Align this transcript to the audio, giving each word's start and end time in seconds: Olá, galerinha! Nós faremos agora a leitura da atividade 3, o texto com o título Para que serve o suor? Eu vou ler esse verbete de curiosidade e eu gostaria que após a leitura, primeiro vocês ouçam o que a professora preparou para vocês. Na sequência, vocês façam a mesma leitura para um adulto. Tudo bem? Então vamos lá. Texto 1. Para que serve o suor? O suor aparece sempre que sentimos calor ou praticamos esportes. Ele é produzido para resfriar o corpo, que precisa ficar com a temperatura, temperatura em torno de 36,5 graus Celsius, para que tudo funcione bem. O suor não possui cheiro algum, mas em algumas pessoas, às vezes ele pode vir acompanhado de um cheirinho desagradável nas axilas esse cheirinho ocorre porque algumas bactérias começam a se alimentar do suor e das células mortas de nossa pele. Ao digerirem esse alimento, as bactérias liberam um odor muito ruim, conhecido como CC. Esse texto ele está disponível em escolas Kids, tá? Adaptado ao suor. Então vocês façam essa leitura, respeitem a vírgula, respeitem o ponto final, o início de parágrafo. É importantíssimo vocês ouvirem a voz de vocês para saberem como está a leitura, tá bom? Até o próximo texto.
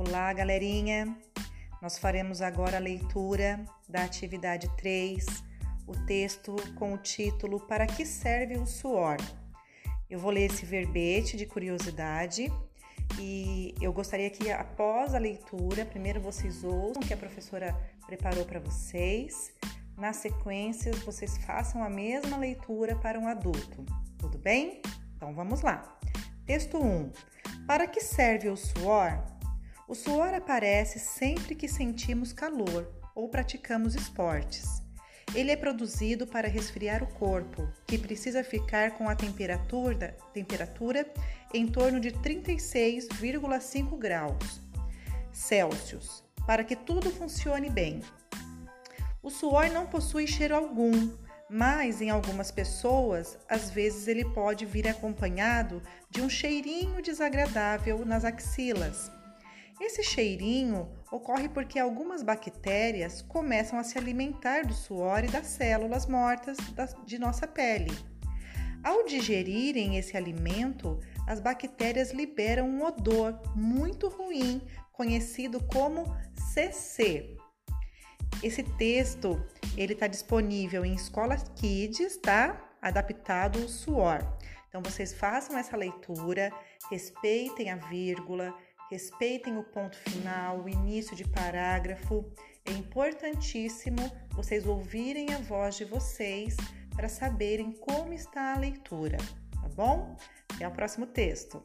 Olá, 0.00 0.32
galerinha! 0.32 1.12
Nós 1.82 1.98
faremos 1.98 2.40
agora 2.40 2.76
a 2.76 2.80
leitura 2.80 3.64
da 3.88 4.04
atividade 4.04 4.70
3, 4.76 5.26
o 5.88 5.92
texto 6.06 6.54
com 6.76 6.92
o 6.92 6.98
título 6.98 7.58
Para 7.58 7.84
que 7.84 8.06
serve 8.06 8.56
o 8.58 8.64
suor? 8.64 9.16
Eu 10.08 10.20
vou 10.20 10.30
ler 10.30 10.52
esse 10.52 10.64
verbete 10.64 11.36
de 11.36 11.46
curiosidade 11.46 12.46
e 13.18 13.74
eu 13.80 13.92
gostaria 13.92 14.30
que 14.30 14.52
após 14.52 15.16
a 15.16 15.18
leitura, 15.18 15.84
primeiro 15.84 16.20
vocês 16.20 16.62
ouçam 16.62 17.02
o 17.02 17.04
que 17.04 17.12
a 17.12 17.16
professora 17.16 17.76
preparou 18.06 18.44
para 18.44 18.60
vocês. 18.60 19.52
Na 19.96 20.12
sequência, 20.12 20.92
vocês 21.04 21.38
façam 21.38 21.82
a 21.82 21.90
mesma 21.90 22.36
leitura 22.36 22.94
para 22.94 23.18
um 23.18 23.26
adulto. 23.26 23.84
Tudo 24.16 24.38
bem? 24.38 24.80
Então 25.16 25.34
vamos 25.34 25.60
lá. 25.62 25.98
Texto 26.46 26.78
1. 26.78 27.10
Para 27.66 27.88
que 27.88 28.00
serve 28.00 28.48
o 28.48 28.56
suor? 28.56 29.37
O 29.88 29.94
suor 29.94 30.34
aparece 30.34 30.98
sempre 30.98 31.54
que 31.54 31.66
sentimos 31.66 32.30
calor 32.30 32.92
ou 33.14 33.26
praticamos 33.26 33.94
esportes. 33.94 34.82
Ele 35.34 35.50
é 35.50 35.56
produzido 35.56 36.26
para 36.26 36.46
resfriar 36.46 37.02
o 37.02 37.06
corpo, 37.14 37.66
que 37.86 37.96
precisa 37.96 38.44
ficar 38.44 38.98
com 38.98 39.08
a 39.08 39.14
temperatura, 39.16 40.14
temperatura 40.34 41.10
em 41.54 41.66
torno 41.66 42.00
de 42.00 42.10
36,5 42.10 43.96
graus 43.96 44.60
Celsius, 45.32 46.22
para 46.46 46.64
que 46.64 46.76
tudo 46.76 47.10
funcione 47.10 47.70
bem. 47.70 48.02
O 49.22 49.30
suor 49.30 49.70
não 49.70 49.86
possui 49.86 50.26
cheiro 50.26 50.54
algum, 50.54 51.16
mas 51.48 52.02
em 52.02 52.10
algumas 52.10 52.50
pessoas, 52.50 53.38
às 53.48 53.70
vezes 53.70 54.06
ele 54.06 54.26
pode 54.34 54.66
vir 54.66 54.86
acompanhado 54.86 55.82
de 56.10 56.20
um 56.20 56.28
cheirinho 56.28 57.00
desagradável 57.00 58.04
nas 58.04 58.22
axilas 58.22 59.16
esse 59.80 60.02
cheirinho 60.02 60.88
ocorre 61.10 61.48
porque 61.48 61.78
algumas 61.78 62.22
bactérias 62.22 63.22
começam 63.22 63.78
a 63.78 63.84
se 63.84 63.96
alimentar 63.96 64.66
do 64.66 64.74
suor 64.74 65.24
e 65.24 65.28
das 65.28 65.46
células 65.46 66.06
mortas 66.06 66.56
de 67.06 67.18
nossa 67.18 67.46
pele. 67.46 67.92
Ao 68.82 69.04
digerirem 69.04 69.96
esse 69.96 70.16
alimento, 70.16 71.00
as 71.26 71.40
bactérias 71.40 72.12
liberam 72.12 72.68
um 72.68 72.84
odor 72.84 73.40
muito 73.54 74.08
ruim, 74.08 74.62
conhecido 74.92 75.62
como 75.64 76.04
CC. 76.52 77.36
Esse 78.42 78.62
texto 78.62 79.42
ele 79.76 79.92
está 79.92 80.06
disponível 80.06 80.84
em 80.84 80.94
escolas 80.94 81.44
Kids, 81.56 82.16
tá? 82.18 82.68
Adaptado 82.80 83.60
ao 83.60 83.68
suor. 83.68 84.20
Então 84.68 84.82
vocês 84.82 85.12
façam 85.12 85.56
essa 85.56 85.76
leitura, 85.76 86.52
respeitem 86.90 87.70
a 87.70 87.76
vírgula, 87.76 88.54
respeitem 88.90 89.56
o 89.58 89.62
ponto 89.62 89.96
final, 89.96 90.60
o 90.60 90.68
início 90.68 91.14
de 91.14 91.24
parágrafo. 91.24 92.24
É 92.64 92.72
importantíssimo 92.72 93.98
vocês 94.32 94.66
ouvirem 94.66 95.32
a 95.34 95.38
voz 95.38 95.76
de 95.76 95.84
vocês 95.84 96.56
para 96.94 97.08
saberem 97.08 97.72
como 97.72 98.12
está 98.12 98.54
a 98.54 98.58
leitura, 98.58 99.18
tá 99.52 99.68
bom? 99.74 100.16
Até 100.54 100.66
o 100.66 100.72
próximo 100.72 101.06
texto. 101.06 101.62